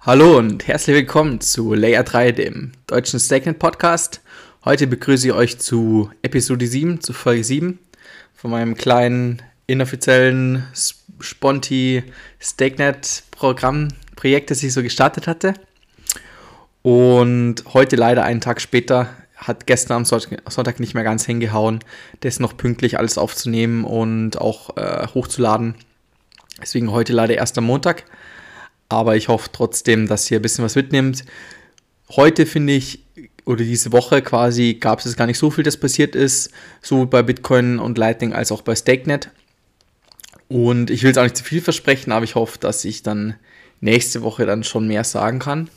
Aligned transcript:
Hallo 0.00 0.36
und 0.36 0.68
herzlich 0.68 0.94
willkommen 0.94 1.40
zu 1.40 1.72
Layer 1.72 2.02
3, 2.02 2.32
dem 2.32 2.72
deutschen 2.86 3.18
Stakenet 3.18 3.58
Podcast. 3.58 4.20
Heute 4.66 4.86
begrüße 4.86 5.28
ich 5.28 5.32
euch 5.32 5.58
zu 5.58 6.10
Episode 6.20 6.66
7, 6.66 7.00
zu 7.00 7.14
Folge 7.14 7.42
7 7.42 7.78
von 8.34 8.50
meinem 8.50 8.74
kleinen 8.74 9.40
inoffiziellen 9.66 10.68
Sponti 11.20 12.02
Stakenet 12.38 13.22
Programm 13.30 13.88
Projekt, 14.14 14.50
das 14.50 14.62
ich 14.62 14.74
so 14.74 14.82
gestartet 14.82 15.26
hatte. 15.26 15.54
Und 16.82 17.64
heute 17.72 17.96
leider 17.96 18.24
einen 18.24 18.42
Tag 18.42 18.60
später 18.60 19.08
hat 19.46 19.66
gestern 19.66 19.98
am 19.98 20.04
Sonntag 20.04 20.80
nicht 20.80 20.94
mehr 20.94 21.04
ganz 21.04 21.26
hingehauen, 21.26 21.80
das 22.20 22.40
noch 22.40 22.56
pünktlich 22.56 22.98
alles 22.98 23.18
aufzunehmen 23.18 23.84
und 23.84 24.40
auch 24.40 24.76
äh, 24.76 25.06
hochzuladen. 25.08 25.74
Deswegen 26.60 26.90
heute 26.92 27.12
leider 27.12 27.34
erst 27.34 27.58
am 27.58 27.64
Montag. 27.64 28.04
Aber 28.88 29.16
ich 29.16 29.28
hoffe 29.28 29.50
trotzdem, 29.52 30.08
dass 30.08 30.30
ihr 30.30 30.38
ein 30.38 30.42
bisschen 30.42 30.64
was 30.64 30.76
mitnimmt. 30.76 31.24
Heute 32.10 32.46
finde 32.46 32.72
ich, 32.72 33.04
oder 33.44 33.64
diese 33.64 33.92
Woche 33.92 34.22
quasi, 34.22 34.74
gab 34.74 35.04
es 35.04 35.16
gar 35.16 35.26
nicht 35.26 35.38
so 35.38 35.50
viel, 35.50 35.64
das 35.64 35.76
passiert 35.76 36.14
ist, 36.14 36.50
sowohl 36.80 37.06
bei 37.06 37.22
Bitcoin 37.22 37.78
und 37.78 37.98
Lightning 37.98 38.32
als 38.32 38.50
auch 38.50 38.62
bei 38.62 38.74
StakeNet. 38.74 39.30
Und 40.48 40.90
ich 40.90 41.02
will 41.02 41.10
es 41.10 41.18
auch 41.18 41.22
nicht 41.22 41.36
zu 41.36 41.44
viel 41.44 41.60
versprechen, 41.60 42.12
aber 42.12 42.24
ich 42.24 42.34
hoffe, 42.34 42.58
dass 42.58 42.84
ich 42.84 43.02
dann 43.02 43.34
nächste 43.80 44.22
Woche 44.22 44.46
dann 44.46 44.64
schon 44.64 44.86
mehr 44.86 45.04
sagen 45.04 45.38
kann. 45.38 45.68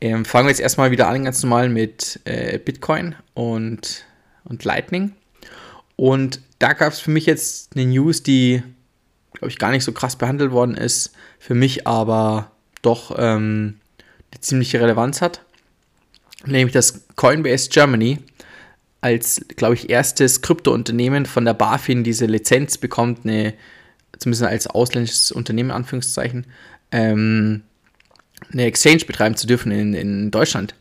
Ähm, 0.00 0.24
fangen 0.24 0.46
wir 0.46 0.50
jetzt 0.50 0.60
erstmal 0.60 0.90
wieder 0.90 1.08
an, 1.08 1.24
ganz 1.24 1.42
normal 1.42 1.68
mit 1.68 2.20
äh, 2.24 2.58
Bitcoin 2.58 3.14
und, 3.34 4.04
und 4.44 4.64
Lightning. 4.64 5.12
Und 5.96 6.40
da 6.58 6.74
gab 6.74 6.92
es 6.92 7.00
für 7.00 7.10
mich 7.10 7.26
jetzt 7.26 7.74
eine 7.74 7.86
News, 7.86 8.22
die 8.22 8.62
glaube 9.36 9.50
ich, 9.50 9.58
gar 9.58 9.70
nicht 9.70 9.84
so 9.84 9.92
krass 9.92 10.16
behandelt 10.16 10.50
worden 10.50 10.76
ist, 10.76 11.12
für 11.38 11.54
mich 11.54 11.86
aber 11.86 12.50
doch 12.82 13.14
ähm, 13.18 13.76
eine 14.32 14.40
ziemliche 14.40 14.80
Relevanz 14.80 15.20
hat. 15.20 15.42
Nämlich 16.44 16.72
dass 16.72 17.06
Coinbase 17.16 17.68
Germany 17.70 18.18
als, 19.00 19.44
glaube 19.56 19.74
ich, 19.74 19.90
erstes 19.90 20.42
Kryptounternehmen 20.42 21.26
von 21.26 21.44
der 21.44 21.54
BaFin 21.54 22.02
diese 22.02 22.26
Lizenz 22.26 22.78
bekommt, 22.78 23.20
eine, 23.24 23.54
zumindest 24.18 24.44
als 24.44 24.66
ausländisches 24.66 25.32
Unternehmen, 25.32 25.70
Anführungszeichen, 25.70 26.46
ähm, 26.90 27.62
eine 28.52 28.64
Exchange 28.64 29.04
betreiben 29.06 29.36
zu 29.36 29.46
dürfen 29.46 29.72
in, 29.72 29.94
in 29.94 30.30
Deutschland. 30.30 30.74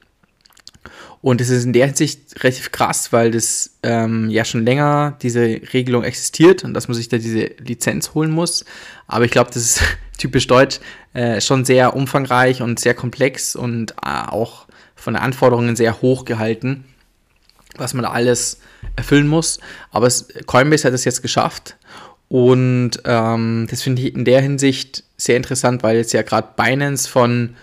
Und 1.22 1.42
es 1.42 1.50
ist 1.50 1.66
in 1.66 1.74
der 1.74 1.88
Hinsicht 1.88 2.44
relativ 2.44 2.72
krass, 2.72 3.12
weil 3.12 3.32
das 3.32 3.78
ähm, 3.82 4.30
ja 4.30 4.46
schon 4.46 4.64
länger 4.64 5.18
diese 5.24 5.60
Regelung 5.74 6.04
existiert 6.04 6.64
und 6.64 6.76
dass 6.76 6.88
man 6.88 6.94
sich 6.94 7.10
da 7.10 7.18
diese 7.18 7.50
Lizenz 7.58 8.14
holen 8.14 8.30
muss. 8.30 8.64
Aber 9.08 9.26
ich 9.26 9.32
glaube, 9.32 9.50
das 9.52 9.64
ist 9.64 9.82
typisch 10.20 10.46
deutsch 10.46 10.80
äh, 11.14 11.42
schon 11.42 11.66
sehr 11.66 11.96
umfangreich 11.96 12.62
und 12.62 12.80
sehr 12.80 12.94
komplex 12.94 13.56
und 13.56 13.94
äh, 14.04 14.28
auch 14.28 14.68
von 14.96 15.16
den 15.16 15.24
Anforderungen 15.24 15.76
sehr 15.76 16.02
hoch 16.02 16.26
gehalten, 16.26 16.86
was 17.76 17.96
man 17.96 18.04
da 18.04 18.12
alles 18.12 18.60
erfüllen 18.96 19.28
muss. 19.28 19.60
Aber 19.90 20.06
es, 20.06 20.28
Coinbase 20.46 20.88
hat 20.88 20.94
es 20.94 21.06
jetzt 21.06 21.24
geschafft 21.24 21.76
und 22.28 22.92
ähm, 23.06 23.68
das 23.70 23.82
finde 23.84 24.02
ich 24.02 24.16
in 24.16 24.26
der 24.26 24.42
Hinsicht 24.42 25.04
sehr 25.18 25.38
interessant, 25.38 25.84
weil 25.84 25.98
jetzt 25.98 26.14
ja 26.14 26.22
gerade 26.24 26.50
Binance 26.56 27.08
von 27.08 27.56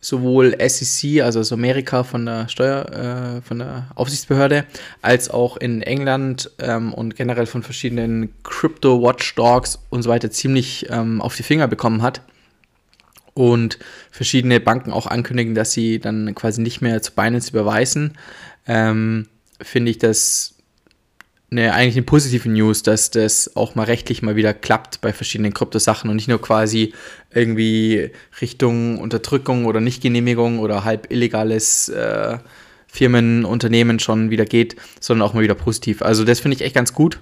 sowohl 0.00 0.56
SEC, 0.68 1.22
also 1.22 1.40
aus 1.40 1.52
Amerika 1.52 2.04
von 2.04 2.26
der 2.26 2.48
Steuer, 2.48 3.38
äh, 3.38 3.42
von 3.42 3.58
der 3.58 3.88
Aufsichtsbehörde, 3.94 4.64
als 5.02 5.30
auch 5.30 5.56
in 5.56 5.82
England 5.82 6.50
ähm, 6.58 6.94
und 6.94 7.16
generell 7.16 7.46
von 7.46 7.62
verschiedenen 7.62 8.32
Crypto 8.44 9.02
Watchdogs 9.02 9.78
und 9.90 10.02
so 10.02 10.10
weiter 10.10 10.30
ziemlich 10.30 10.86
ähm, 10.90 11.20
auf 11.20 11.36
die 11.36 11.42
Finger 11.42 11.66
bekommen 11.66 12.02
hat. 12.02 12.22
Und 13.34 13.78
verschiedene 14.10 14.60
Banken 14.60 14.92
auch 14.92 15.06
ankündigen, 15.06 15.54
dass 15.54 15.72
sie 15.72 15.98
dann 15.98 16.34
quasi 16.34 16.62
nicht 16.62 16.80
mehr 16.80 17.02
zu 17.02 17.12
Binance 17.12 17.50
überweisen, 17.50 18.16
ähm, 18.66 19.28
finde 19.60 19.90
ich 19.90 19.98
das 19.98 20.55
eine, 21.50 21.72
eigentlich 21.72 21.96
eine 21.96 22.04
positive 22.04 22.48
News, 22.48 22.82
dass 22.82 23.10
das 23.10 23.56
auch 23.56 23.74
mal 23.74 23.84
rechtlich 23.84 24.22
mal 24.22 24.36
wieder 24.36 24.52
klappt 24.52 25.00
bei 25.00 25.12
verschiedenen 25.12 25.54
Kryptosachen 25.54 26.10
und 26.10 26.16
nicht 26.16 26.28
nur 26.28 26.40
quasi 26.40 26.92
irgendwie 27.32 28.10
Richtung 28.40 28.98
Unterdrückung 28.98 29.66
oder 29.66 29.80
Nichtgenehmigung 29.80 30.58
oder 30.58 30.84
halb 30.84 31.10
illegales 31.12 31.88
äh, 31.88 32.38
Firmenunternehmen 32.88 34.00
schon 34.00 34.30
wieder 34.30 34.44
geht, 34.44 34.76
sondern 35.00 35.28
auch 35.28 35.34
mal 35.34 35.42
wieder 35.42 35.54
positiv. 35.54 36.02
Also 36.02 36.24
das 36.24 36.40
finde 36.40 36.56
ich 36.56 36.62
echt 36.62 36.74
ganz 36.74 36.92
gut. 36.92 37.20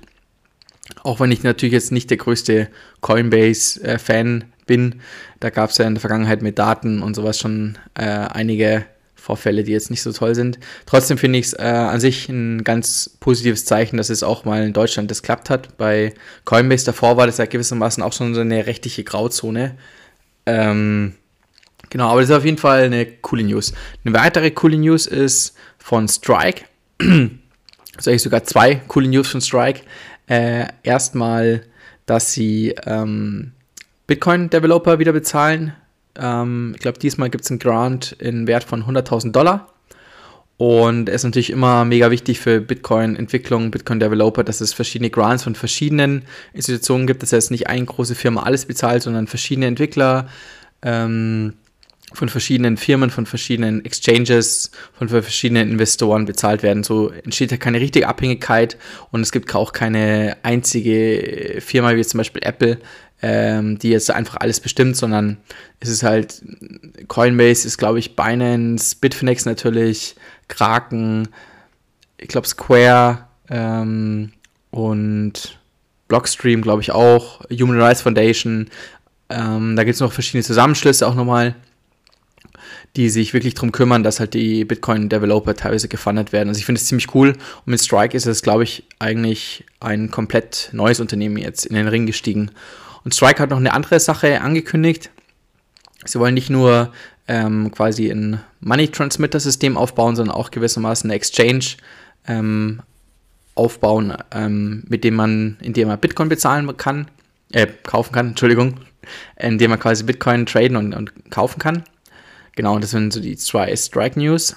Auch 1.03 1.21
wenn 1.21 1.33
ich 1.33 1.43
natürlich 1.43 1.73
jetzt 1.73 1.93
nicht 1.93 2.11
der 2.11 2.19
größte 2.19 2.69
Coinbase-Fan 3.01 4.41
äh, 4.41 4.45
bin. 4.67 5.01
Da 5.41 5.51
gab 5.51 5.71
es 5.71 5.79
ja 5.79 5.87
in 5.87 5.95
der 5.95 6.01
Vergangenheit 6.01 6.43
mit 6.43 6.59
Daten 6.59 7.03
und 7.03 7.15
sowas 7.15 7.39
schon 7.39 7.79
äh, 7.95 8.05
einige 8.05 8.87
Vorfälle, 9.25 9.65
die 9.65 9.73
jetzt 9.73 9.91
nicht 9.91 10.03
so 10.03 10.13
toll 10.13 10.35
sind. 10.35 10.59
Trotzdem 10.85 11.17
finde 11.17 11.39
ich 11.39 11.47
es 11.47 11.53
äh, 11.55 11.63
an 11.63 11.99
sich 11.99 12.29
ein 12.29 12.63
ganz 12.63 13.17
positives 13.21 13.65
Zeichen, 13.65 13.97
dass 13.97 14.11
es 14.11 14.23
auch 14.23 14.45
mal 14.45 14.63
in 14.63 14.75
Deutschland 14.75 15.11
das 15.11 15.23
klappt 15.23 15.49
hat. 15.49 15.79
Bei 15.79 16.13
Coinbase 16.45 16.85
davor 16.85 17.17
war 17.17 17.27
das 17.27 17.39
ja 17.39 17.47
gewissermaßen 17.47 18.03
auch 18.03 18.13
schon 18.13 18.35
so 18.35 18.43
eine 18.43 18.67
rechtliche 18.67 19.03
Grauzone. 19.03 19.77
Ähm, 20.45 21.15
genau, 21.89 22.11
aber 22.11 22.21
das 22.21 22.29
ist 22.29 22.37
auf 22.37 22.45
jeden 22.45 22.59
Fall 22.59 22.83
eine 22.83 23.07
coole 23.07 23.45
News. 23.45 23.73
Eine 24.05 24.15
weitere 24.15 24.51
coole 24.51 24.77
News 24.77 25.07
ist 25.07 25.57
von 25.79 26.07
Strike. 26.07 26.67
also 27.01 28.11
eigentlich 28.11 28.23
sogar 28.23 28.45
zwei 28.45 28.75
coole 28.75 29.09
News 29.09 29.29
von 29.29 29.41
Strike. 29.41 29.81
Äh, 30.27 30.67
erstmal, 30.83 31.63
dass 32.05 32.33
sie 32.33 32.75
ähm, 32.85 33.53
Bitcoin-Developer 34.07 34.99
wieder 34.99 35.13
bezahlen 35.13 35.73
ähm, 36.19 36.73
ich 36.75 36.81
glaube, 36.81 36.99
diesmal 36.99 37.31
gibt 37.31 37.45
es 37.45 37.51
einen 37.51 37.59
Grant 37.59 38.13
in 38.19 38.47
Wert 38.47 38.65
von 38.65 38.85
100.000 38.85 39.33
Dollar. 39.33 39.69
Und 40.57 41.09
es 41.09 41.17
ist 41.17 41.25
natürlich 41.25 41.51
immer 41.51 41.85
mega 41.85 42.11
wichtig 42.11 42.39
für 42.39 42.61
Bitcoin-Entwicklung, 42.61 43.73
Bitcoin-Developer, 43.73 44.45
dass 44.45 44.61
es 44.61 44.73
verschiedene 44.73 45.11
Grants 45.11 45.43
von 45.43 45.57
verschiedenen 45.57 46.23
Institutionen 46.53 47.09
gibt. 47.09 47.23
Das 47.23 47.33
heißt, 47.33 47.51
nicht 47.51 47.67
eine 47.67 47.85
große 47.85 48.15
Firma 48.15 48.45
alles 48.45 48.65
bezahlt, 48.67 49.03
sondern 49.03 49.27
verschiedene 49.27 49.67
Entwickler 49.67 50.29
ähm, 50.83 51.55
von 52.13 52.29
verschiedenen 52.29 52.77
Firmen, 52.77 53.11
von 53.11 53.27
verschiedenen 53.27 53.85
Exchanges, 53.85 54.71
von 54.97 55.09
verschiedenen 55.09 55.71
Investoren 55.73 56.25
bezahlt 56.25 56.63
werden. 56.63 56.85
So 56.85 57.11
entsteht 57.11 57.51
ja 57.51 57.57
keine 57.57 57.81
richtige 57.81 58.07
Abhängigkeit 58.07 58.79
und 59.11 59.23
es 59.23 59.33
gibt 59.33 59.53
auch 59.57 59.73
keine 59.73 60.37
einzige 60.45 61.61
Firma 61.61 61.97
wie 61.97 62.05
zum 62.05 62.19
Beispiel 62.19 62.43
Apple, 62.45 62.79
ähm, 63.23 63.79
die 63.79 63.91
jetzt 63.91 64.11
einfach 64.11 64.37
alles 64.37 64.61
bestimmt, 64.61 64.97
sondern 64.97 65.39
es 65.81 65.89
ist 65.89 66.03
halt, 66.03 66.43
Coinbase 67.09 67.67
ist, 67.67 67.79
glaube 67.79 67.99
ich, 67.99 68.17
Binance, 68.17 68.97
Bitfinex 69.01 69.45
natürlich, 69.45 70.15
Kraken, 70.49 71.29
ich 72.19 72.29
glaube 72.29 72.47
Square 72.47 73.27
ähm, 73.51 74.33
und 74.71 75.59
Blockstream, 76.09 76.63
glaube 76.63 76.83
ich, 76.83 76.93
auch, 76.93 77.41
Human 77.51 77.81
Rights 77.81 78.03
Foundation. 78.03 78.69
Ähm, 79.31 79.77
da 79.77 79.85
gibt 79.85 79.95
es 79.95 80.01
noch 80.01 80.13
verschiedene 80.13 80.45
Zusammenschlüsse 80.45 81.07
auch 81.07 81.15
nochmal, 81.15 81.55
die 82.97 83.09
sich 83.09 83.33
wirklich 83.35 83.55
darum 83.55 83.73
kümmern, 83.73 84.03
dass 84.03 84.21
halt 84.21 84.35
die 84.35 84.65
Bitcoin-Developer 84.65 85.55
teilweise 85.55 85.89
gefundet 85.89 86.33
werden. 86.33 86.49
Also 86.49 86.59
ich 86.59 86.67
finde 86.67 86.81
es 86.81 86.87
ziemlich 86.87 87.15
cool. 87.15 87.31
Und 87.31 87.67
mit 87.67 87.83
Strike 87.83 88.17
ist 88.17 88.27
es, 88.27 88.43
glaube 88.43 88.65
ich, 88.65 88.85
eigentlich 88.99 89.65
ein 89.81 90.11
komplett 90.11 90.69
neues 90.73 91.01
Unternehmen 91.01 91.39
jetzt 91.39 91.67
in 91.67 91.75
den 91.75 91.89
Ring 91.89 92.07
gestiegen. 92.07 92.51
Und 93.05 93.15
Strike 93.15 93.43
hat 93.43 93.51
noch 93.51 93.59
eine 93.59 93.73
andere 93.73 94.01
Sache 94.01 94.41
angekündigt. 94.41 95.11
Sie 96.05 96.19
wollen 96.19 96.35
nicht 96.35 96.51
nur 96.51 96.93
ähm, 97.29 97.71
quasi 97.71 98.11
ein 98.11 98.41
Money 98.61 98.89
Transmitter 98.89 99.41
System 99.41 99.77
aufbauen, 99.77 100.17
sondern 100.17 100.35
auch 100.35 100.51
gewissermaßen 100.51 101.11
eine 101.11 101.17
Exchange 101.17 101.77
ähm, 102.27 102.83
aufbauen, 103.55 104.15
ähm, 104.33 104.85
mit 104.89 105.05
dem 105.05 105.15
man, 105.15 105.57
in 105.61 105.73
dem 105.73 105.89
man 105.89 106.01
Bitcoin 106.01 106.29
bezahlen 106.29 106.77
kann, 106.77 107.09
äh, 107.53 107.67
kaufen 107.67 108.13
kann, 108.13 108.29
Entschuldigung, 108.29 108.81
in 109.37 109.59
dem 109.59 109.71
man 109.71 109.81
quasi 109.81 110.05
Bitcoin 110.05 110.47
traden 110.47 110.77
und, 110.77 110.95
und 110.95 111.31
kaufen 111.31 111.59
kann. 111.59 111.85
Genau, 112.57 112.79
das 112.79 112.91
sind 112.91 113.13
so 113.13 113.21
die 113.21 113.37
zwei 113.37 113.75
Strike 113.77 114.19
News. 114.19 114.55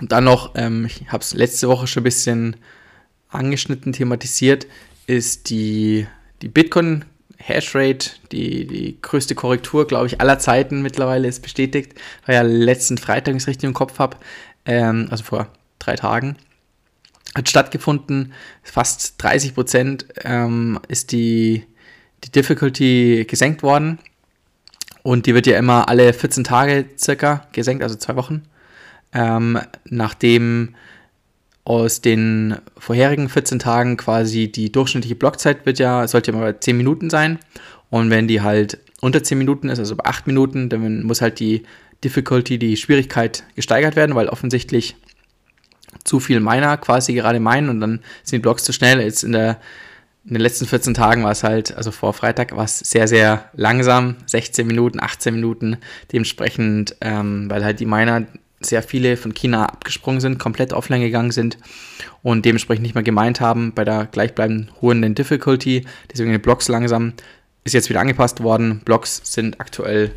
Und 0.00 0.12
dann 0.12 0.24
noch, 0.24 0.54
ähm, 0.56 0.86
ich 0.86 1.10
habe 1.10 1.22
es 1.22 1.34
letzte 1.34 1.68
Woche 1.68 1.86
schon 1.86 2.00
ein 2.00 2.04
bisschen 2.04 2.56
angeschnitten, 3.28 3.92
thematisiert, 3.92 4.66
ist 5.06 5.50
die, 5.50 6.06
die 6.42 6.48
Bitcoin 6.48 7.04
Hashrate, 7.46 8.10
die, 8.32 8.66
die 8.66 8.98
größte 9.00 9.34
Korrektur, 9.34 9.86
glaube 9.86 10.06
ich, 10.06 10.20
aller 10.20 10.38
Zeiten 10.38 10.82
mittlerweile 10.82 11.28
ist 11.28 11.42
bestätigt. 11.42 11.94
War 12.26 12.34
ja 12.34 12.42
letzten 12.42 12.96
Freitag, 12.98 13.28
wenn 13.28 13.36
ich 13.36 13.42
es 13.42 13.48
richtig 13.48 13.66
im 13.68 13.74
Kopf 13.74 13.98
habe, 13.98 14.16
ähm, 14.64 15.08
also 15.10 15.24
vor 15.24 15.48
drei 15.78 15.94
Tagen, 15.96 16.36
hat 17.34 17.48
stattgefunden. 17.48 18.32
Fast 18.62 19.22
30 19.22 19.54
Prozent 19.54 20.06
ähm, 20.22 20.80
ist 20.88 21.12
die, 21.12 21.66
die 22.24 22.32
Difficulty 22.32 23.26
gesenkt 23.28 23.62
worden. 23.62 23.98
Und 25.02 25.26
die 25.26 25.34
wird 25.34 25.46
ja 25.46 25.58
immer 25.58 25.88
alle 25.90 26.14
14 26.14 26.44
Tage 26.44 26.86
circa 26.98 27.46
gesenkt, 27.52 27.82
also 27.82 27.96
zwei 27.96 28.16
Wochen. 28.16 28.44
Ähm, 29.12 29.60
nachdem 29.84 30.74
aus 31.64 32.00
den 32.02 32.56
vorherigen 32.76 33.28
14 33.28 33.58
Tagen 33.58 33.96
quasi 33.96 34.50
die 34.52 34.70
durchschnittliche 34.70 35.14
Blockzeit 35.14 35.64
wird 35.64 35.78
ja, 35.78 36.06
sollte 36.06 36.32
ja 36.32 36.38
mal 36.38 36.60
10 36.60 36.76
Minuten 36.76 37.10
sein. 37.10 37.38
Und 37.90 38.10
wenn 38.10 38.28
die 38.28 38.42
halt 38.42 38.78
unter 39.00 39.22
10 39.22 39.38
Minuten 39.38 39.68
ist, 39.68 39.78
also 39.78 39.96
bei 39.96 40.04
8 40.04 40.26
Minuten, 40.26 40.68
dann 40.68 41.04
muss 41.04 41.20
halt 41.20 41.40
die 41.40 41.62
Difficulty, 42.02 42.58
die 42.58 42.76
Schwierigkeit 42.76 43.44
gesteigert 43.54 43.96
werden, 43.96 44.14
weil 44.14 44.28
offensichtlich 44.28 44.96
zu 46.04 46.20
viel 46.20 46.40
Miner 46.40 46.76
quasi 46.76 47.14
gerade 47.14 47.40
meinen 47.40 47.70
und 47.70 47.80
dann 47.80 48.00
sind 48.24 48.38
die 48.38 48.42
Blocks 48.42 48.64
zu 48.64 48.72
schnell. 48.72 49.00
Jetzt 49.00 49.24
in 49.24 49.32
der 49.32 49.58
in 50.26 50.32
den 50.32 50.40
letzten 50.40 50.66
14 50.66 50.94
Tagen 50.94 51.22
war 51.22 51.32
es 51.32 51.42
halt, 51.44 51.76
also 51.76 51.90
vor 51.90 52.14
Freitag 52.14 52.56
war 52.56 52.64
es 52.64 52.78
sehr, 52.78 53.06
sehr 53.08 53.50
langsam, 53.52 54.16
16 54.24 54.66
Minuten, 54.66 54.98
18 54.98 55.34
Minuten, 55.34 55.76
dementsprechend, 56.12 56.96
ähm, 57.02 57.50
weil 57.50 57.62
halt 57.62 57.78
die 57.78 57.84
Miner 57.84 58.26
sehr 58.64 58.82
viele 58.82 59.16
von 59.16 59.34
China 59.34 59.66
abgesprungen 59.66 60.20
sind, 60.20 60.38
komplett 60.38 60.72
offline 60.72 61.00
gegangen 61.00 61.30
sind 61.30 61.58
und 62.22 62.44
dementsprechend 62.44 62.82
nicht 62.82 62.94
mehr 62.94 63.04
gemeint 63.04 63.40
haben 63.40 63.72
bei 63.72 63.84
der 63.84 64.06
gleichbleibenden 64.06 64.70
hohen 64.80 65.14
Difficulty. 65.14 65.86
Deswegen 66.10 66.32
die 66.32 66.38
Blocks 66.38 66.68
langsam 66.68 67.14
ist 67.64 67.72
jetzt 67.72 67.88
wieder 67.88 68.00
angepasst 68.00 68.42
worden. 68.42 68.80
Blocks 68.84 69.20
sind 69.24 69.60
aktuell, 69.60 70.12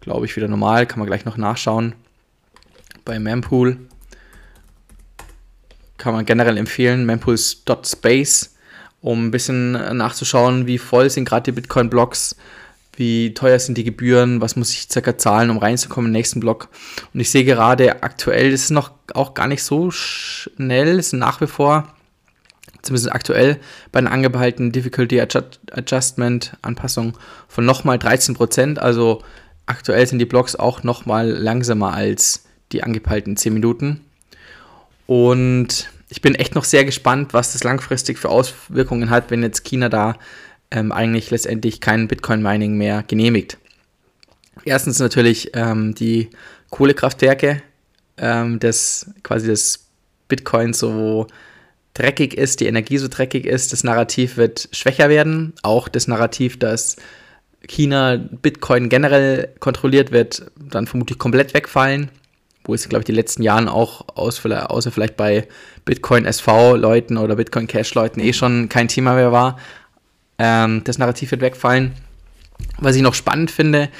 glaube 0.00 0.26
ich, 0.26 0.34
wieder 0.36 0.48
normal. 0.48 0.86
Kann 0.86 0.98
man 0.98 1.06
gleich 1.06 1.24
noch 1.24 1.36
nachschauen. 1.36 1.94
Bei 3.04 3.18
Mempool 3.18 3.78
kann 5.98 6.14
man 6.14 6.26
generell 6.26 6.56
empfehlen. 6.56 7.06
Mempool.space, 7.06 8.54
um 9.00 9.26
ein 9.26 9.30
bisschen 9.30 9.72
nachzuschauen, 9.96 10.66
wie 10.66 10.78
voll 10.78 11.10
sind 11.10 11.26
gerade 11.26 11.44
die 11.44 11.52
Bitcoin-Blocks 11.52 12.36
wie 12.96 13.34
teuer 13.34 13.58
sind 13.58 13.78
die 13.78 13.84
Gebühren, 13.84 14.40
was 14.40 14.56
muss 14.56 14.72
ich 14.72 14.88
circa 14.90 15.16
zahlen, 15.18 15.50
um 15.50 15.58
reinzukommen 15.58 16.08
im 16.08 16.12
nächsten 16.12 16.40
Block. 16.40 16.68
Und 17.12 17.20
ich 17.20 17.30
sehe 17.30 17.44
gerade 17.44 18.02
aktuell, 18.02 18.50
das 18.50 18.62
ist 18.62 18.70
noch 18.70 18.90
auch 19.14 19.34
gar 19.34 19.46
nicht 19.46 19.62
so 19.62 19.90
schnell, 19.90 20.98
es 20.98 21.08
ist 21.08 21.12
nach 21.12 21.40
wie 21.40 21.46
vor, 21.46 21.92
zumindest 22.82 23.12
aktuell, 23.12 23.58
bei 23.92 24.00
den 24.00 24.08
angehaltenen 24.08 24.72
Difficulty 24.72 25.20
Adjustment 25.20 26.56
Anpassungen 26.62 27.14
von 27.48 27.64
nochmal 27.64 27.98
13%. 27.98 28.78
Also 28.78 29.22
aktuell 29.66 30.06
sind 30.06 30.18
die 30.18 30.26
Blocks 30.26 30.56
auch 30.56 30.82
nochmal 30.82 31.28
langsamer 31.28 31.92
als 31.92 32.44
die 32.72 32.82
angepeilten 32.82 33.36
10 33.36 33.52
Minuten. 33.52 34.00
Und 35.06 35.90
ich 36.08 36.20
bin 36.20 36.34
echt 36.34 36.54
noch 36.54 36.64
sehr 36.64 36.84
gespannt, 36.84 37.34
was 37.34 37.52
das 37.52 37.64
langfristig 37.64 38.18
für 38.18 38.28
Auswirkungen 38.28 39.10
hat, 39.10 39.30
wenn 39.30 39.42
jetzt 39.42 39.64
China 39.64 39.88
da 39.88 40.16
ähm, 40.70 40.92
eigentlich 40.92 41.30
letztendlich 41.30 41.80
kein 41.80 42.08
Bitcoin-Mining 42.08 42.76
mehr 42.76 43.02
genehmigt. 43.02 43.58
Erstens 44.64 44.98
natürlich 44.98 45.50
ähm, 45.54 45.94
die 45.94 46.30
Kohlekraftwerke, 46.70 47.62
ähm, 48.18 48.58
dass 48.58 49.10
quasi 49.22 49.48
das 49.48 49.86
Bitcoin 50.28 50.72
so 50.72 51.26
dreckig 51.94 52.34
ist, 52.34 52.60
die 52.60 52.66
Energie 52.66 52.98
so 52.98 53.08
dreckig 53.08 53.46
ist, 53.46 53.72
das 53.72 53.84
Narrativ 53.84 54.36
wird 54.36 54.68
schwächer 54.72 55.08
werden. 55.08 55.54
Auch 55.62 55.88
das 55.88 56.08
Narrativ, 56.08 56.58
dass 56.58 56.96
China 57.66 58.16
Bitcoin 58.16 58.88
generell 58.88 59.48
kontrolliert 59.60 60.12
wird, 60.12 60.50
dann 60.56 60.86
vermutlich 60.86 61.18
komplett 61.18 61.54
wegfallen, 61.54 62.10
wo 62.64 62.74
es, 62.74 62.88
glaube 62.88 63.00
ich, 63.00 63.06
die 63.06 63.12
letzten 63.12 63.42
Jahren 63.42 63.68
auch, 63.68 64.06
aus, 64.14 64.44
außer 64.44 64.90
vielleicht 64.90 65.16
bei 65.16 65.48
Bitcoin 65.84 66.26
SV-Leuten 66.26 67.16
oder 67.16 67.36
Bitcoin 67.36 67.66
Cash-Leuten 67.66 68.20
eh 68.20 68.32
schon 68.32 68.68
kein 68.68 68.88
Thema 68.88 69.14
mehr 69.14 69.32
war. 69.32 69.58
Ähm, 70.38 70.82
das 70.84 70.98
Narrativ 70.98 71.30
wird 71.30 71.40
wegfallen. 71.40 71.92
Was 72.78 72.96
ich 72.96 73.02
noch 73.02 73.14
spannend 73.14 73.50
finde, 73.50 73.90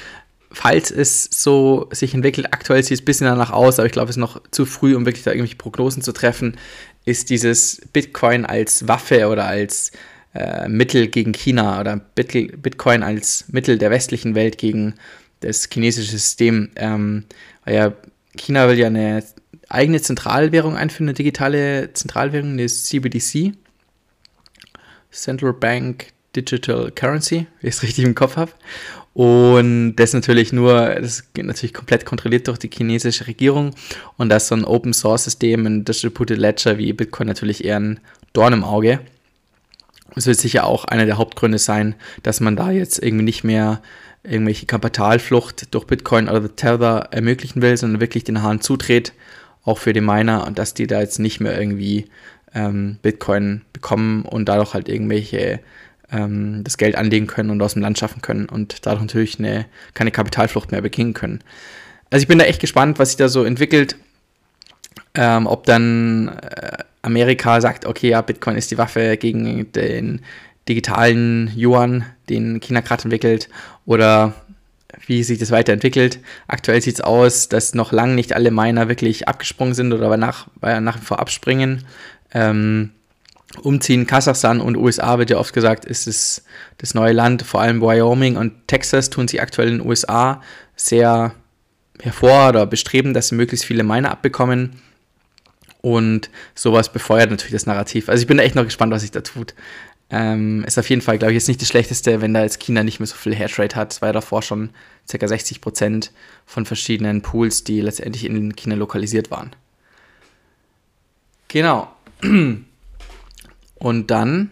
falls 0.51 0.91
es 0.91 1.23
so 1.31 1.87
sich 1.91 2.13
entwickelt, 2.13 2.47
aktuell 2.51 2.83
sieht 2.83 2.95
es 2.95 3.01
ein 3.01 3.05
bisschen 3.05 3.27
danach 3.27 3.51
aus, 3.51 3.79
aber 3.79 3.85
ich 3.85 3.91
glaube, 3.91 4.09
es 4.09 4.17
ist 4.17 4.21
noch 4.21 4.41
zu 4.51 4.65
früh, 4.65 4.95
um 4.95 5.05
wirklich 5.05 5.23
da 5.23 5.31
irgendwelche 5.31 5.57
Prognosen 5.57 6.01
zu 6.01 6.11
treffen, 6.11 6.57
ist 7.05 7.29
dieses 7.29 7.81
Bitcoin 7.93 8.45
als 8.45 8.87
Waffe 8.87 9.27
oder 9.27 9.45
als 9.45 9.91
äh, 10.33 10.67
Mittel 10.67 11.07
gegen 11.07 11.33
China 11.33 11.79
oder 11.79 11.97
Bitcoin 11.97 13.03
als 13.03 13.45
Mittel 13.49 13.77
der 13.77 13.91
westlichen 13.91 14.35
Welt 14.35 14.57
gegen 14.57 14.95
das 15.39 15.69
chinesische 15.71 16.11
System. 16.11 16.69
Ähm, 16.75 17.25
ja 17.67 17.93
China 18.37 18.67
will 18.67 18.77
ja 18.77 18.87
eine 18.87 19.23
eigene 19.69 20.01
Zentralwährung 20.01 20.75
einführen, 20.75 21.09
eine 21.09 21.13
digitale 21.13 21.93
Zentralwährung, 21.93 22.51
eine 22.51 22.67
CBDC, 22.67 23.53
Central 25.11 25.53
Bank 25.53 26.07
Digital 26.35 26.91
Currency, 26.91 27.47
wie 27.61 27.67
ich 27.67 27.75
es 27.75 27.83
richtig 27.83 28.05
im 28.05 28.15
Kopf 28.15 28.35
habe. 28.35 28.51
Und 29.13 29.95
das 29.95 30.13
natürlich 30.13 30.53
nur, 30.53 30.73
das 30.95 31.21
ist 31.21 31.37
natürlich 31.37 31.73
komplett 31.73 32.05
kontrolliert 32.05 32.47
durch 32.47 32.59
die 32.59 32.69
chinesische 32.71 33.25
Regierung. 33.25 33.73
Und 34.17 34.29
das 34.29 34.43
ist 34.43 34.49
so 34.49 34.55
ein 34.55 34.63
Open 34.63 34.93
Source 34.93 35.23
System, 35.23 35.65
ein 35.65 35.85
Distributed 35.85 36.37
Ledger 36.37 36.77
wie 36.77 36.93
Bitcoin 36.93 37.27
natürlich 37.27 37.65
eher 37.65 37.79
ein 37.79 37.99
Dorn 38.33 38.53
im 38.53 38.63
Auge. 38.63 38.99
Es 40.15 40.27
wird 40.27 40.37
sicher 40.37 40.65
auch 40.65 40.85
einer 40.85 41.07
der 41.07 41.17
Hauptgründe 41.17 41.57
sein, 41.57 41.95
dass 42.21 42.39
man 42.39 42.55
da 42.55 42.69
jetzt 42.69 43.01
irgendwie 43.01 43.25
nicht 43.25 43.43
mehr 43.43 43.81
irgendwelche 44.23 44.67
Kapitalflucht 44.67 45.73
durch 45.73 45.85
Bitcoin 45.85 46.29
oder 46.29 46.55
Tether 46.55 47.07
ermöglichen 47.11 47.61
will, 47.61 47.75
sondern 47.75 48.01
wirklich 48.01 48.23
den 48.23 48.43
Hahn 48.43 48.61
zudreht, 48.61 49.13
auch 49.63 49.79
für 49.79 49.93
die 49.93 50.01
Miner 50.01 50.45
und 50.45 50.59
dass 50.59 50.73
die 50.73 50.85
da 50.85 50.99
jetzt 50.99 51.19
nicht 51.19 51.39
mehr 51.39 51.59
irgendwie 51.59 52.05
ähm, 52.53 52.97
Bitcoin 53.01 53.63
bekommen 53.73 54.23
und 54.23 54.47
dadurch 54.47 54.73
halt 54.73 54.89
irgendwelche 54.89 55.59
ähm, 56.11 56.63
das 56.63 56.77
Geld 56.77 56.95
anlegen 56.95 57.27
können 57.27 57.49
und 57.49 57.61
aus 57.61 57.73
dem 57.73 57.81
Land 57.81 57.99
schaffen 57.99 58.21
können 58.21 58.47
und 58.47 58.85
dadurch 58.85 59.01
natürlich 59.01 59.39
eine, 59.39 59.65
keine 59.93 60.11
Kapitalflucht 60.11 60.71
mehr 60.71 60.81
begehen 60.81 61.13
können. 61.13 61.41
Also 62.09 62.23
ich 62.23 62.27
bin 62.27 62.39
da 62.39 62.45
echt 62.45 62.61
gespannt, 62.61 62.99
was 62.99 63.09
sich 63.09 63.17
da 63.17 63.29
so 63.29 63.43
entwickelt. 63.43 63.97
Ähm, 65.13 65.47
ob 65.47 65.65
dann 65.65 66.29
äh, 66.29 66.77
Amerika 67.01 67.59
sagt, 67.61 67.85
okay, 67.85 68.09
ja, 68.09 68.21
Bitcoin 68.21 68.55
ist 68.55 68.71
die 68.71 68.77
Waffe 68.77 69.17
gegen 69.17 69.71
den 69.71 70.21
digitalen 70.67 71.51
Yuan, 71.55 72.05
den 72.29 72.59
China 72.59 72.81
gerade 72.81 73.03
entwickelt, 73.03 73.49
oder 73.85 74.33
wie 75.05 75.23
sich 75.23 75.39
das 75.39 75.51
weiterentwickelt. 75.51 76.19
Aktuell 76.47 76.81
sieht 76.81 76.95
es 76.95 77.01
aus, 77.01 77.49
dass 77.49 77.73
noch 77.73 77.91
lange 77.91 78.15
nicht 78.15 78.33
alle 78.33 78.51
Miner 78.51 78.89
wirklich 78.89 79.27
abgesprungen 79.27 79.73
sind 79.73 79.93
oder 79.93 80.15
nach, 80.17 80.47
nach 80.61 80.99
wie 80.99 81.05
vor 81.05 81.19
abspringen. 81.19 81.83
Ähm, 82.33 82.91
umziehen. 83.61 84.07
Kasachstan 84.07 84.59
und 84.61 84.77
USA 84.77 85.17
wird 85.19 85.29
ja 85.29 85.37
oft 85.37 85.53
gesagt, 85.53 85.85
ist 85.85 86.07
es 86.07 86.43
das 86.77 86.93
neue 86.93 87.13
Land. 87.13 87.43
Vor 87.43 87.61
allem 87.61 87.81
Wyoming 87.81 88.35
und 88.35 88.67
Texas 88.67 89.09
tun 89.09 89.27
sie 89.27 89.39
aktuell 89.39 89.69
in 89.69 89.77
den 89.79 89.87
USA 89.87 90.41
sehr 90.75 91.33
hervor 92.01 92.49
oder 92.49 92.65
bestreben, 92.65 93.13
dass 93.13 93.29
sie 93.29 93.35
möglichst 93.35 93.65
viele 93.65 93.83
Miner 93.83 94.11
abbekommen. 94.11 94.81
Und 95.81 96.29
sowas 96.53 96.91
befeuert 96.91 97.29
natürlich 97.29 97.53
das 97.53 97.65
Narrativ. 97.65 98.09
Also 98.09 98.21
ich 98.21 98.27
bin 98.27 98.39
echt 98.39 98.55
noch 98.55 98.65
gespannt, 98.65 98.91
was 98.91 99.01
sich 99.01 99.11
da 99.11 99.21
tut. 99.21 99.53
Ähm, 100.09 100.63
ist 100.65 100.79
auf 100.79 100.89
jeden 100.89 101.01
Fall, 101.01 101.17
glaube 101.17 101.33
ich, 101.33 101.35
jetzt 101.35 101.47
nicht 101.47 101.61
das 101.61 101.67
Schlechteste, 101.67 102.21
wenn 102.21 102.33
da 102.33 102.41
jetzt 102.41 102.59
China 102.59 102.83
nicht 102.83 102.99
mehr 102.99 103.07
so 103.07 103.15
viel 103.15 103.35
Hashrate 103.35 103.75
hat. 103.75 103.93
Es 103.93 104.01
war 104.01 104.09
ja 104.09 104.13
davor 104.13 104.41
schon 104.41 104.69
ca. 105.09 105.17
60% 105.17 106.09
von 106.45 106.65
verschiedenen 106.65 107.21
Pools, 107.21 107.63
die 107.63 107.81
letztendlich 107.81 108.25
in 108.25 108.55
China 108.55 108.75
lokalisiert 108.75 109.31
waren. 109.31 109.51
Genau. 111.47 111.89
Und 113.79 114.11
dann 114.11 114.51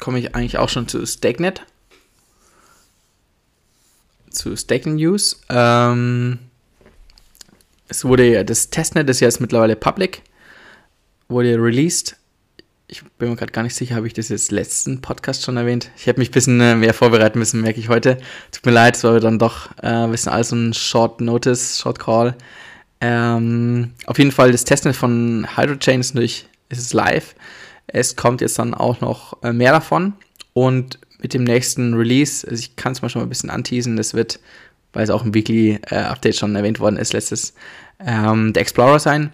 komme 0.00 0.18
ich 0.18 0.34
eigentlich 0.34 0.58
auch 0.58 0.68
schon 0.68 0.88
zu 0.88 1.04
StakeNet. 1.06 1.62
Zu 4.30 4.56
Staking 4.56 4.94
News. 4.96 5.40
Ähm, 5.48 6.38
es 7.88 8.04
wurde 8.04 8.44
das 8.44 8.70
Testnet 8.70 9.10
ist 9.10 9.20
jetzt 9.20 9.40
mittlerweile 9.40 9.76
public, 9.76 10.22
wurde 11.28 11.56
released. 11.60 12.16
Ich 12.86 13.04
bin 13.18 13.30
mir 13.30 13.36
gerade 13.36 13.52
gar 13.52 13.62
nicht 13.62 13.74
sicher, 13.74 13.96
habe 13.96 14.06
ich 14.06 14.14
das 14.14 14.28
jetzt 14.28 14.50
letzten 14.50 15.00
Podcast 15.00 15.44
schon 15.44 15.56
erwähnt. 15.56 15.90
Ich 15.96 16.08
habe 16.08 16.18
mich 16.18 16.30
ein 16.30 16.32
bisschen 16.32 16.60
äh, 16.60 16.74
mehr 16.74 16.94
vorbereiten 16.94 17.38
müssen, 17.38 17.60
merke 17.60 17.78
ich 17.78 17.88
heute. 17.88 18.18
Tut 18.50 18.66
mir 18.66 18.72
leid, 18.72 18.96
es 18.96 19.04
war 19.04 19.18
dann 19.20 19.38
doch 19.38 19.70
äh, 19.82 19.86
ein 19.86 20.10
bisschen 20.10 20.32
alles 20.32 20.52
ein 20.52 20.74
Short 20.74 21.20
Notice, 21.20 21.78
Short 21.78 21.98
Call. 21.98 22.36
Ähm, 23.00 23.94
auf 24.06 24.18
jeden 24.18 24.32
Fall 24.32 24.52
das 24.52 24.64
Testnet 24.64 24.96
von 24.96 25.46
Hydrochain 25.56 26.00
ist, 26.00 26.16
durch, 26.16 26.46
ist 26.68 26.92
live. 26.92 27.34
Es 27.92 28.16
kommt 28.16 28.40
jetzt 28.40 28.58
dann 28.58 28.74
auch 28.74 29.00
noch 29.00 29.42
äh, 29.42 29.52
mehr 29.52 29.72
davon 29.72 30.14
und 30.52 30.98
mit 31.22 31.34
dem 31.34 31.44
nächsten 31.44 31.94
Release, 31.94 32.46
also 32.48 32.58
ich 32.60 32.76
kann 32.76 32.92
es 32.92 33.02
mal 33.02 33.08
schon 33.08 33.20
mal 33.20 33.26
ein 33.26 33.30
bisschen 33.30 33.50
anteasen, 33.50 33.96
das 33.96 34.14
wird, 34.14 34.40
weil 34.92 35.04
es 35.04 35.10
auch 35.10 35.24
im 35.24 35.34
Weekly 35.34 35.78
äh, 35.90 35.96
Update 35.96 36.36
schon 36.36 36.56
erwähnt 36.56 36.80
worden 36.80 36.96
ist, 36.96 37.12
letztes, 37.12 37.54
ähm, 38.04 38.52
der 38.52 38.62
Explorer 38.62 38.98
sein. 38.98 39.30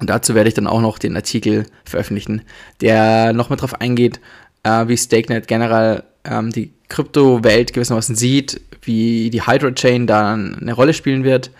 Und 0.00 0.10
dazu 0.10 0.34
werde 0.34 0.48
ich 0.48 0.54
dann 0.54 0.66
auch 0.66 0.80
noch 0.80 0.98
den 0.98 1.16
Artikel 1.16 1.66
veröffentlichen, 1.84 2.42
der 2.80 3.32
noch 3.32 3.50
mit 3.50 3.60
drauf 3.60 3.80
eingeht, 3.80 4.20
äh, 4.62 4.88
wie 4.88 4.96
StakeNet 4.96 5.46
generell 5.48 6.04
ähm, 6.24 6.50
die 6.50 6.72
Kryptowelt 6.88 7.72
gewissermaßen 7.72 8.16
sieht, 8.16 8.60
wie 8.82 9.30
die 9.30 9.42
Hydra 9.46 9.72
Chain 9.72 10.06
da 10.06 10.34
eine 10.34 10.72
Rolle 10.72 10.94
spielen 10.94 11.24
wird, 11.24 11.50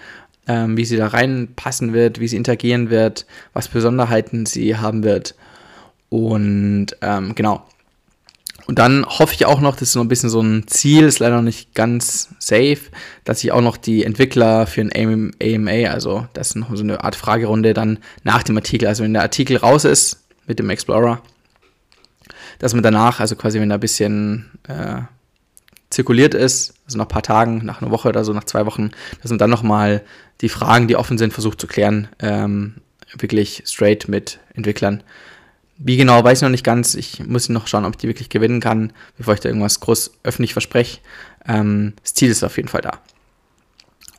ähm, 0.46 0.76
wie 0.76 0.84
sie 0.84 0.96
da 0.96 1.08
reinpassen 1.08 1.92
wird, 1.92 2.20
wie 2.20 2.28
sie 2.28 2.36
interagieren 2.36 2.90
wird, 2.90 3.26
was 3.52 3.68
Besonderheiten 3.68 4.46
sie 4.46 4.76
haben 4.76 5.02
wird 5.02 5.34
und 6.14 6.96
ähm, 7.00 7.34
genau. 7.34 7.66
Und 8.66 8.78
dann 8.78 9.04
hoffe 9.04 9.34
ich 9.34 9.44
auch 9.44 9.60
noch, 9.60 9.74
das 9.74 9.88
ist 9.88 9.92
so 9.92 10.00
ein 10.00 10.08
bisschen 10.08 10.30
so 10.30 10.40
ein 10.40 10.66
Ziel, 10.68 11.04
ist 11.04 11.18
leider 11.18 11.36
noch 11.36 11.42
nicht 11.42 11.74
ganz 11.74 12.30
safe, 12.38 12.78
dass 13.24 13.42
ich 13.42 13.52
auch 13.52 13.60
noch 13.60 13.76
die 13.76 14.04
Entwickler 14.04 14.66
für 14.66 14.80
ein 14.80 14.92
AMA, 14.94 15.90
also 15.90 16.26
das 16.32 16.50
ist 16.50 16.56
noch 16.56 16.74
so 16.74 16.82
eine 16.82 17.02
Art 17.04 17.16
Fragerunde, 17.16 17.74
dann 17.74 17.98
nach 18.22 18.42
dem 18.42 18.56
Artikel, 18.56 18.86
also 18.86 19.02
wenn 19.02 19.12
der 19.12 19.22
Artikel 19.22 19.56
raus 19.56 19.84
ist 19.84 20.24
mit 20.46 20.60
dem 20.60 20.70
Explorer, 20.70 21.20
dass 22.58 22.72
man 22.72 22.82
danach, 22.82 23.20
also 23.20 23.36
quasi 23.36 23.60
wenn 23.60 23.68
da 23.68 23.74
ein 23.74 23.80
bisschen 23.80 24.50
äh, 24.68 25.02
zirkuliert 25.90 26.34
ist, 26.34 26.74
also 26.86 26.96
nach 26.96 27.06
ein 27.06 27.08
paar 27.08 27.22
Tagen, 27.22 27.64
nach 27.64 27.82
einer 27.82 27.90
Woche 27.90 28.08
oder 28.08 28.24
so, 28.24 28.32
nach 28.32 28.44
zwei 28.44 28.64
Wochen, 28.64 28.92
dass 29.20 29.30
man 29.30 29.38
dann 29.38 29.50
nochmal 29.50 30.02
die 30.40 30.48
Fragen, 30.48 30.88
die 30.88 30.96
offen 30.96 31.18
sind, 31.18 31.34
versucht 31.34 31.60
zu 31.60 31.66
klären, 31.66 32.08
ähm, 32.20 32.76
wirklich 33.18 33.64
straight 33.66 34.08
mit 34.08 34.38
Entwicklern. 34.54 35.02
Wie 35.76 35.96
genau, 35.96 36.22
weiß 36.22 36.38
ich 36.38 36.42
noch 36.42 36.50
nicht 36.50 36.64
ganz. 36.64 36.94
Ich 36.94 37.26
muss 37.26 37.48
noch 37.48 37.66
schauen, 37.66 37.84
ob 37.84 37.94
ich 37.94 37.98
die 37.98 38.08
wirklich 38.08 38.28
gewinnen 38.28 38.60
kann, 38.60 38.92
bevor 39.16 39.34
ich 39.34 39.40
da 39.40 39.48
irgendwas 39.48 39.80
groß 39.80 40.12
öffentlich 40.22 40.52
verspreche. 40.52 41.00
Ähm, 41.46 41.94
das 42.02 42.14
Ziel 42.14 42.30
ist 42.30 42.44
auf 42.44 42.56
jeden 42.56 42.68
Fall 42.68 42.82
da. 42.82 43.00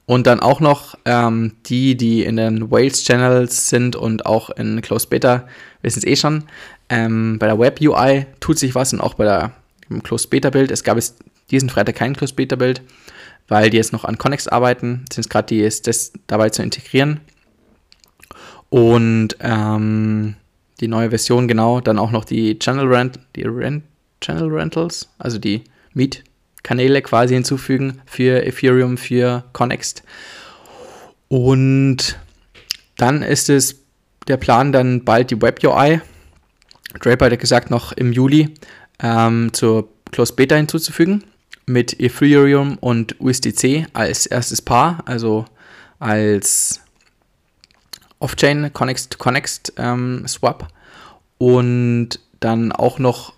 Und 0.05 0.27
dann 0.27 0.39
auch 0.39 0.59
noch 0.59 0.97
ähm, 1.05 1.53
die, 1.65 1.95
die 1.97 2.23
in 2.23 2.35
den 2.35 2.69
Wales 2.69 3.03
Channels 3.03 3.69
sind 3.69 3.95
und 3.95 4.25
auch 4.25 4.51
in 4.51 4.81
Closed 4.81 5.09
Beta, 5.09 5.47
wissen 5.81 5.99
es 5.99 6.05
eh 6.05 6.15
schon. 6.15 6.43
Ähm, 6.89 7.39
bei 7.39 7.47
der 7.47 7.57
Web 7.57 7.79
UI 7.81 8.27
tut 8.39 8.59
sich 8.59 8.75
was 8.75 8.93
und 8.93 9.01
auch 9.01 9.15
bei 9.15 9.23
der 9.23 9.53
Closed 10.03 10.29
Beta 10.29 10.51
Bild. 10.51 10.69
Es 10.69 10.83
gab 10.83 10.97
es 10.97 11.15
diesen 11.49 11.69
Freitag 11.69 11.95
kein 11.95 12.15
Closed 12.15 12.35
Beta 12.35 12.55
Bild, 12.55 12.81
weil 13.47 13.69
die 13.71 13.77
jetzt 13.77 13.93
noch 13.93 14.05
an 14.05 14.17
Connex 14.17 14.47
arbeiten, 14.47 15.05
sind 15.11 15.29
gerade 15.29 15.47
die 15.47 15.63
das 15.63 16.13
dabei 16.27 16.49
zu 16.49 16.61
integrieren. 16.61 17.21
Und 18.69 19.37
ähm, 19.39 20.35
die 20.79 20.87
neue 20.87 21.09
Version, 21.09 21.47
genau, 21.47 21.81
dann 21.81 21.99
auch 21.99 22.11
noch 22.11 22.25
die 22.25 22.59
Channel 22.59 22.87
Rent, 22.87 23.19
die 23.35 23.43
Rent, 23.43 23.83
Channel 24.21 24.49
Rentals, 24.49 25.09
also 25.17 25.37
die 25.37 25.63
Mietkanäle 25.93 27.01
quasi 27.01 27.33
hinzufügen 27.33 28.01
für 28.05 28.45
Ethereum, 28.45 28.97
für 28.97 29.43
Connext. 29.53 30.03
Und 31.27 32.17
dann 32.97 33.21
ist 33.21 33.49
es 33.49 33.81
der 34.27 34.37
Plan, 34.37 34.71
dann 34.71 35.03
bald 35.05 35.31
die 35.31 35.41
Web 35.41 35.63
UI, 35.63 36.01
Draper 37.01 37.29
hat 37.29 37.39
gesagt, 37.39 37.69
noch 37.69 37.91
im 37.91 38.13
Juli 38.13 38.53
ähm, 39.01 39.51
zur 39.53 39.89
Closed 40.11 40.35
Beta 40.35 40.55
hinzuzufügen 40.55 41.23
mit 41.65 41.99
Ethereum 41.99 42.77
und 42.77 43.19
USDC 43.19 43.87
als 43.93 44.25
erstes 44.25 44.61
Paar, 44.61 45.03
also 45.05 45.45
als 45.99 46.81
Off-Chain 48.19 48.71
Connect-to-Connect 48.73 49.73
ähm, 49.77 50.27
Swap 50.27 50.67
und 51.37 52.19
dann 52.39 52.71
auch 52.71 52.99
noch, 52.99 53.33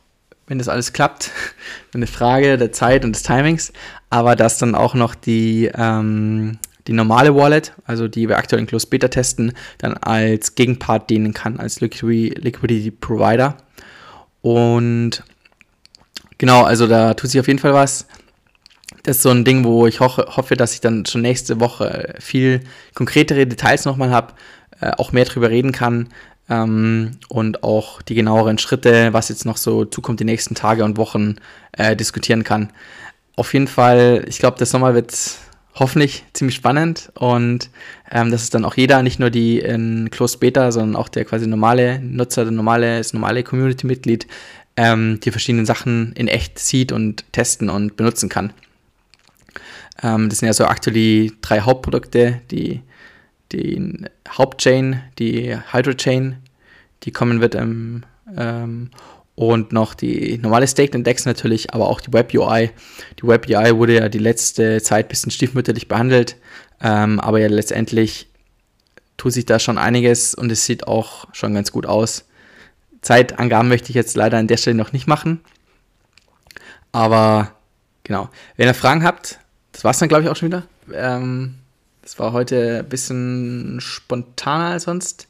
wenn 0.48 0.58
das 0.58 0.68
alles 0.68 0.94
klappt, 0.94 1.32
eine 1.94 2.08
Frage 2.08 2.58
der 2.58 2.72
Zeit 2.72 3.04
und 3.04 3.14
des 3.14 3.24
Timings, 3.24 3.74
aber 4.10 4.36
dass 4.36 4.58
dann 4.58 4.76
auch 4.76 4.94
noch 4.94 5.16
die, 5.16 5.72
ähm, 5.74 6.60
die 6.88 6.94
normale 6.94 7.36
Wallet, 7.36 7.74
also 7.86 8.08
die 8.08 8.30
wir 8.30 8.38
aktuell 8.38 8.62
in 8.62 8.68
Closed 8.68 8.90
Beta 8.90 9.08
testen, 9.08 9.54
dann 9.80 9.96
als 9.96 10.56
Gegenpart 10.56 11.10
dienen 11.10 11.34
kann, 11.34 11.60
als 11.60 11.82
Liquidity 11.82 12.92
Provider. 12.92 13.58
Und 14.42 15.24
genau, 16.38 16.64
also 16.64 16.88
da 16.88 17.14
tut 17.14 17.30
sich 17.30 17.40
auf 17.40 17.48
jeden 17.48 17.60
Fall 17.60 17.74
was. 17.74 18.08
Das 19.04 19.18
ist 19.18 19.24
so 19.24 19.30
ein 19.30 19.44
Ding, 19.46 19.64
wo 19.64 19.88
ich 19.88 20.00
hoffe, 20.00 20.28
hoffe 20.36 20.56
dass 20.56 20.74
ich 20.74 20.82
dann 20.82 21.06
schon 21.06 21.22
nächste 21.22 21.60
Woche 21.60 22.16
viel 22.20 22.62
konkretere 22.94 23.46
Details 23.46 23.86
nochmal 23.86 24.12
habe, 24.12 24.34
äh, 24.82 24.92
auch 24.98 25.12
mehr 25.12 25.26
drüber 25.26 25.50
reden 25.50 25.72
kann 25.72 26.10
ähm, 26.50 27.12
und 27.30 27.64
auch 27.64 28.02
die 28.02 28.16
genaueren 28.16 28.58
Schritte, 28.58 29.14
was 29.14 29.30
jetzt 29.30 29.46
noch 29.46 29.58
so 29.58 29.86
zukommt, 29.86 30.20
die 30.20 30.26
nächsten 30.26 30.56
Tage 30.56 30.84
und 30.84 30.98
Wochen 30.98 31.36
äh, 31.74 31.96
diskutieren 31.96 32.44
kann. 32.44 32.72
Auf 33.36 33.54
jeden 33.54 33.68
Fall, 33.68 34.26
ich 34.28 34.40
glaube, 34.40 34.58
der 34.58 34.68
Sommer 34.68 34.94
wird 34.94 35.14
hoffentlich 35.76 36.24
ziemlich 36.34 36.56
spannend 36.56 37.12
und 37.14 37.70
ähm, 38.12 38.32
dass 38.32 38.44
es 38.44 38.50
dann 38.50 38.66
auch 38.66 38.76
jeder, 38.76 39.04
nicht 39.04 39.20
nur 39.20 39.30
die 39.30 39.60
in 39.60 40.10
Closed 40.10 40.40
Beta, 40.40 40.72
sondern 40.72 40.96
auch 40.96 41.10
der 41.10 41.26
quasi 41.26 41.46
normale 41.46 42.00
Nutzer, 42.00 42.44
der 42.46 42.52
normale, 42.52 42.98
das 42.98 43.14
normale 43.14 43.44
Community-Mitglied, 43.44 44.28
ähm, 44.76 45.20
die 45.24 45.32
verschiedenen 45.32 45.66
Sachen 45.66 46.14
in 46.14 46.28
echt 46.28 46.58
sieht 46.60 46.92
und 46.92 47.32
testen 47.32 47.70
und 47.70 47.96
benutzen 47.96 48.30
kann. 48.30 48.54
Ähm, 50.02 50.30
das 50.30 50.40
sind 50.40 50.48
ja 50.48 50.54
so 50.54 50.66
aktuell 50.66 50.94
die 50.94 51.34
drei 51.42 51.62
Hauptprodukte, 51.62 52.42
die 52.50 52.82
die 53.52 54.06
Hauptchain, 54.30 55.02
die 55.20 55.56
Hydrochain, 55.72 56.38
die 57.04 57.12
kommen 57.12 57.42
wird 57.42 57.56
ähm, 57.56 58.04
ähm, 58.36 58.90
und 59.36 59.72
noch 59.72 59.94
die 59.94 60.38
normale 60.40 60.68
Staked 60.68 60.96
Index 60.96 61.26
natürlich, 61.26 61.74
aber 61.74 61.88
auch 61.88 62.02
die 62.02 62.12
Web 62.12 62.34
UI. 62.34 62.72
Die 63.20 63.28
Web 63.28 63.48
UI 63.48 63.78
wurde 63.78 63.96
ja 63.96 64.10
die 64.10 64.18
letzte 64.18 64.82
Zeit 64.82 65.06
ein 65.06 65.10
bisschen 65.10 65.32
stiefmütterlich 65.32 65.88
behandelt, 65.88 66.38
ähm, 66.82 67.20
aber 67.20 67.40
ja 67.40 67.48
letztendlich 67.48 68.30
tut 69.16 69.34
sich 69.34 69.46
da 69.46 69.60
schon 69.60 69.78
einiges 69.78 70.34
und 70.36 70.52
es 70.52 70.66
sieht 70.66 70.88
auch 70.88 71.28
schon 71.34 71.54
ganz 71.54 71.72
gut 71.72 71.86
aus. 71.86 72.26
Zeitangaben 73.02 73.70
möchte 73.70 73.90
ich 73.90 73.96
jetzt 73.96 74.16
leider 74.16 74.38
an 74.38 74.48
der 74.48 74.58
Stelle 74.58 74.76
noch 74.76 74.92
nicht 74.92 75.08
machen, 75.08 75.42
aber 76.92 77.54
genau. 78.04 78.30
Wenn 78.56 78.68
ihr 78.68 78.74
Fragen 78.74 79.04
habt, 79.04 79.40
das 79.72 79.84
war 79.84 79.92
es 79.92 80.00
dann 80.00 80.10
glaube 80.10 80.24
ich 80.24 80.30
auch 80.30 80.36
schon 80.36 80.50
wieder. 80.50 80.64
Ähm, 80.92 81.56
das 82.08 82.18
war 82.20 82.32
heute 82.32 82.80
ein 82.80 82.90
bisschen 82.90 83.82
spontaner 83.82 84.68
als 84.68 84.84
sonst. 84.84 85.28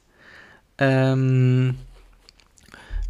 Ähm, 0.77 1.73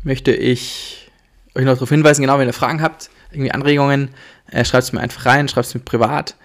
möchte 0.04 0.32
ich 0.32 1.12
euch 1.54 1.66
noch 1.66 1.74
darauf 1.74 1.90
hinweisen, 1.90 2.22
genau, 2.22 2.40
wenn 2.40 2.48
ihr 2.48 2.54
Fragen 2.54 2.82
habt, 2.82 3.10
irgendwie 3.30 3.52
Anregungen, 3.52 4.12
äh, 4.52 4.64
schreibt 4.64 4.86
es 4.86 4.94
mir 4.94 5.02
einfach 5.02 5.26
rein, 5.26 5.50
schreibt 5.50 5.68
es 5.68 5.74
mir 5.74 5.82
privat 5.82 6.38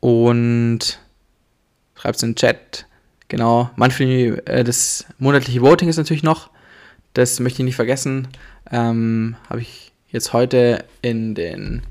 und 0.00 1.00
schreibt 1.94 2.16
es 2.16 2.22
in 2.22 2.32
den 2.32 2.36
Chat. 2.36 2.84
Genau, 3.28 3.70
manchmal 3.76 4.42
äh, 4.44 4.62
das 4.62 5.06
monatliche 5.18 5.62
Voting 5.62 5.88
ist 5.88 5.96
natürlich 5.96 6.22
noch, 6.22 6.50
das 7.14 7.40
möchte 7.40 7.62
ich 7.62 7.64
nicht 7.64 7.76
vergessen. 7.76 8.28
Ähm, 8.70 9.36
Habe 9.48 9.62
ich 9.62 9.92
jetzt 10.08 10.34
heute 10.34 10.84
in 11.00 11.34
den 11.34 11.82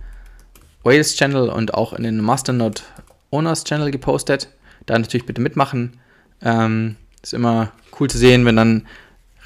Wales 0.84 1.16
Channel 1.16 1.50
und 1.50 1.74
auch 1.74 1.94
in 1.94 2.04
den 2.04 2.22
Masternode 2.22 2.82
Owners 3.32 3.64
Channel 3.64 3.92
gepostet. 3.92 4.50
Da 4.86 4.98
natürlich 4.98 5.26
bitte 5.26 5.42
mitmachen. 5.42 6.00
Ähm, 6.42 6.96
ist 7.22 7.34
immer 7.34 7.72
cool 8.00 8.10
zu 8.10 8.18
sehen, 8.18 8.46
wenn 8.46 8.56
dann 8.56 8.88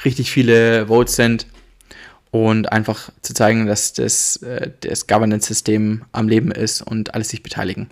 richtig 0.03 0.31
viele 0.31 0.87
Votes 0.87 1.15
sind 1.15 1.47
und 2.31 2.71
einfach 2.71 3.09
zu 3.21 3.33
zeigen, 3.33 3.65
dass 3.65 3.93
das, 3.93 4.37
äh, 4.37 4.71
das 4.81 5.07
Governance-System 5.07 6.03
am 6.11 6.27
Leben 6.27 6.51
ist 6.51 6.81
und 6.81 7.13
alle 7.13 7.23
sich 7.23 7.43
beteiligen. 7.43 7.89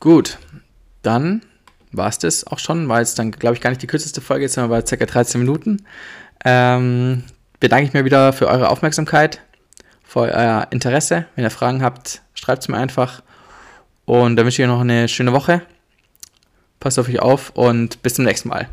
Gut, 0.00 0.38
dann 1.02 1.42
war 1.92 2.08
es 2.08 2.18
das 2.18 2.46
auch 2.46 2.58
schon. 2.58 2.88
War 2.88 3.00
jetzt 3.00 3.18
dann, 3.18 3.30
glaube 3.30 3.54
ich, 3.54 3.60
gar 3.60 3.70
nicht 3.70 3.82
die 3.82 3.86
kürzeste 3.86 4.20
Folge, 4.20 4.44
jetzt 4.44 4.54
sind 4.54 4.64
wir 4.64 4.68
bei 4.68 4.82
ca. 4.82 5.04
13 5.04 5.40
Minuten. 5.40 5.84
Ähm, 6.44 7.24
bedanke 7.60 7.86
ich 7.86 7.92
mir 7.92 8.04
wieder 8.04 8.32
für 8.32 8.48
eure 8.48 8.70
Aufmerksamkeit, 8.70 9.40
für 10.02 10.20
euer 10.20 10.68
Interesse. 10.70 11.26
Wenn 11.36 11.44
ihr 11.44 11.50
Fragen 11.50 11.82
habt, 11.82 12.22
schreibt 12.34 12.62
es 12.62 12.68
mir 12.68 12.78
einfach. 12.78 13.22
Und 14.04 14.36
dann 14.36 14.44
wünsche 14.44 14.62
ich 14.62 14.68
euch 14.68 14.74
noch 14.74 14.80
eine 14.80 15.08
schöne 15.08 15.32
Woche. 15.32 15.62
Passt 16.80 16.98
auf 16.98 17.08
euch 17.08 17.20
auf 17.20 17.50
und 17.50 18.02
bis 18.02 18.14
zum 18.14 18.24
nächsten 18.24 18.48
Mal. 18.48 18.68